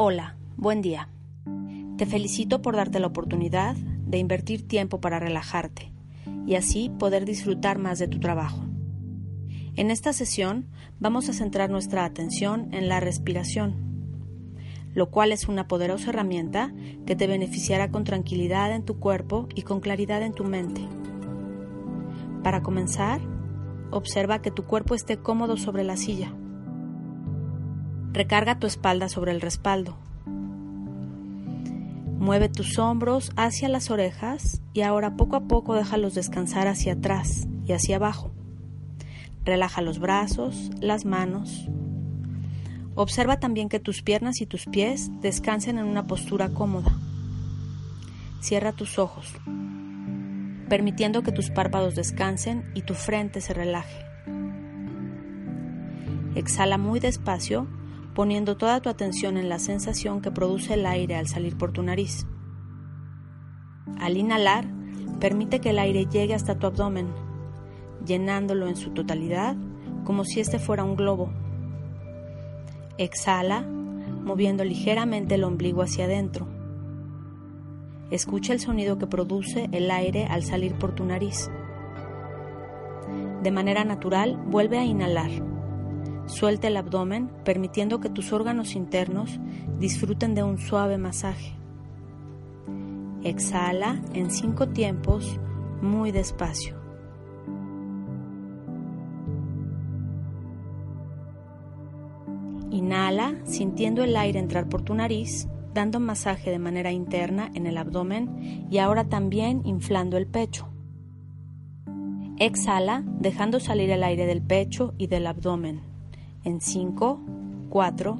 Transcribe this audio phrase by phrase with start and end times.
[0.00, 1.08] Hola, buen día.
[1.96, 5.92] Te felicito por darte la oportunidad de invertir tiempo para relajarte
[6.46, 8.64] y así poder disfrutar más de tu trabajo.
[9.74, 10.68] En esta sesión
[11.00, 13.74] vamos a centrar nuestra atención en la respiración,
[14.94, 16.72] lo cual es una poderosa herramienta
[17.04, 20.86] que te beneficiará con tranquilidad en tu cuerpo y con claridad en tu mente.
[22.44, 23.20] Para comenzar,
[23.90, 26.32] observa que tu cuerpo esté cómodo sobre la silla.
[28.18, 29.96] Recarga tu espalda sobre el respaldo.
[32.18, 37.46] Mueve tus hombros hacia las orejas y ahora poco a poco déjalos descansar hacia atrás
[37.64, 38.32] y hacia abajo.
[39.44, 41.68] Relaja los brazos, las manos.
[42.96, 46.98] Observa también que tus piernas y tus pies descansen en una postura cómoda.
[48.40, 49.32] Cierra tus ojos,
[50.68, 54.04] permitiendo que tus párpados descansen y tu frente se relaje.
[56.34, 57.68] Exhala muy despacio
[58.18, 61.84] poniendo toda tu atención en la sensación que produce el aire al salir por tu
[61.84, 62.26] nariz.
[64.00, 64.64] Al inhalar,
[65.20, 67.06] permite que el aire llegue hasta tu abdomen,
[68.04, 69.56] llenándolo en su totalidad
[70.02, 71.30] como si este fuera un globo.
[72.98, 76.48] Exhala, moviendo ligeramente el ombligo hacia adentro.
[78.10, 81.48] Escucha el sonido que produce el aire al salir por tu nariz.
[83.44, 85.57] De manera natural, vuelve a inhalar
[86.28, 89.40] Suelta el abdomen, permitiendo que tus órganos internos
[89.78, 91.54] disfruten de un suave masaje.
[93.24, 95.40] Exhala en cinco tiempos,
[95.80, 96.76] muy despacio.
[102.70, 107.78] Inhala, sintiendo el aire entrar por tu nariz, dando masaje de manera interna en el
[107.78, 110.68] abdomen y ahora también inflando el pecho.
[112.38, 115.87] Exhala, dejando salir el aire del pecho y del abdomen
[116.44, 117.20] en 5,
[117.70, 118.18] 4,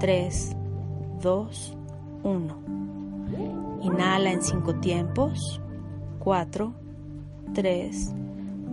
[0.00, 0.56] 3,
[1.22, 1.76] 2,
[2.22, 2.56] 1.
[3.82, 5.60] Inhala en 5 tiempos.
[6.18, 6.72] 4,
[7.54, 8.14] 3,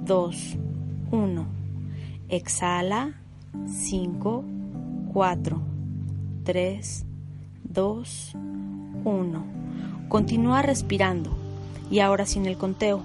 [0.06, 0.57] 2,
[1.12, 1.45] 1.
[2.29, 3.13] Exhala.
[3.68, 4.44] 5,
[5.13, 5.62] 4,
[6.44, 7.06] 3,
[7.63, 8.35] 2,
[9.03, 9.44] 1.
[10.07, 11.31] Continúa respirando
[11.90, 13.01] y ahora sin el conteo.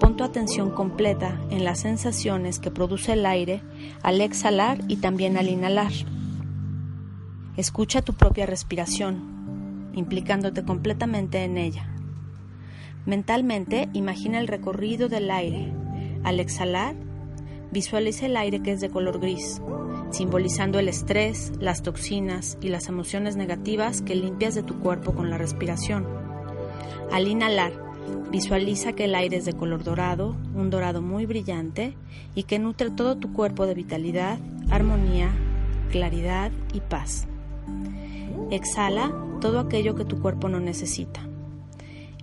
[0.00, 3.62] Pon tu atención completa en las sensaciones que produce el aire
[4.02, 5.92] al exhalar y también al inhalar.
[7.56, 11.88] Escucha tu propia respiración, implicándote completamente en ella.
[13.06, 15.72] Mentalmente imagina el recorrido del aire.
[16.22, 16.94] Al exhalar,
[17.72, 19.60] visualiza el aire que es de color gris,
[20.10, 25.30] simbolizando el estrés, las toxinas y las emociones negativas que limpias de tu cuerpo con
[25.30, 26.06] la respiración.
[27.10, 27.87] Al inhalar,
[28.30, 31.94] Visualiza que el aire es de color dorado, un dorado muy brillante
[32.34, 34.38] y que nutre todo tu cuerpo de vitalidad,
[34.70, 35.30] armonía,
[35.90, 37.26] claridad y paz.
[38.50, 41.20] Exhala todo aquello que tu cuerpo no necesita.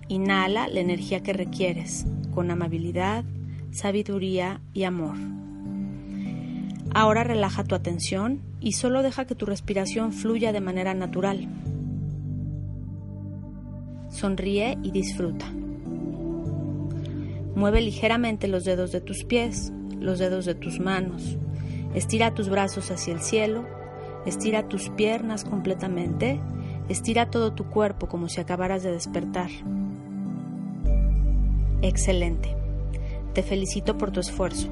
[0.08, 3.24] Inhala la energía que requieres, con amabilidad,
[3.72, 5.16] sabiduría y amor.
[6.94, 11.48] Ahora relaja tu atención y solo deja que tu respiración fluya de manera natural.
[14.08, 15.46] Sonríe y disfruta.
[17.56, 21.38] Mueve ligeramente los dedos de tus pies, los dedos de tus manos.
[21.94, 23.64] Estira tus brazos hacia el cielo.
[24.26, 26.38] Estira tus piernas completamente.
[26.90, 29.48] Estira todo tu cuerpo como si acabaras de despertar.
[31.80, 32.54] Excelente.
[33.32, 34.68] Te felicito por tu esfuerzo.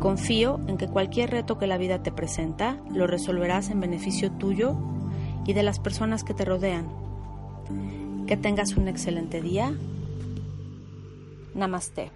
[0.00, 4.76] Confío en que cualquier reto que la vida te presenta lo resolverás en beneficio tuyo
[5.46, 6.88] y de las personas que te rodean.
[8.26, 9.72] Que tengas un excelente día
[11.54, 12.10] Namaste.